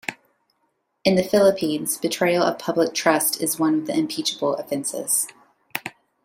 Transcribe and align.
In 1.05 1.13
the 1.13 1.21
Philippines, 1.23 1.99
"betrayal 1.99 2.41
of 2.41 2.57
public 2.57 2.95
trust" 2.95 3.39
is 3.39 3.59
one 3.59 3.75
of 3.75 3.85
the 3.85 3.95
impeachable 3.95 4.55
offenses. 4.55 5.27